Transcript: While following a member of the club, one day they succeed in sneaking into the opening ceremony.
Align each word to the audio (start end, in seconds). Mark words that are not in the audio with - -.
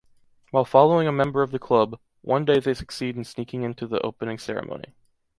While 0.49 0.65
following 0.65 1.07
a 1.07 1.11
member 1.11 1.43
of 1.43 1.51
the 1.51 1.59
club, 1.59 1.99
one 2.23 2.43
day 2.43 2.59
they 2.59 2.73
succeed 2.73 3.15
in 3.15 3.23
sneaking 3.23 3.61
into 3.61 3.85
the 3.85 4.01
opening 4.01 4.39
ceremony. 4.39 4.95